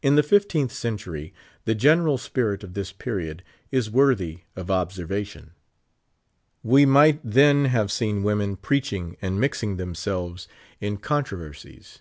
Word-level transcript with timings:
In 0.00 0.14
the 0.14 0.22
fifteenth 0.22 0.72
century, 0.72 1.34
the 1.66 1.74
general 1.74 2.16
spirit 2.16 2.64
of 2.64 2.72
this 2.72 2.90
period 2.90 3.42
is 3.70 3.90
worthy 3.90 4.38
of 4.56 4.70
observation. 4.70 5.50
We 6.62 6.86
might 6.86 7.20
then 7.22 7.66
have 7.66 7.92
seen 7.92 8.22
women 8.22 8.56
preaching 8.56 9.18
and 9.20 9.38
mixing 9.38 9.76
tbemselves 9.76 10.46
in 10.80 10.96
con 10.96 11.22
4« 11.22 11.28
78 11.28 11.50
troversies. 11.50 12.00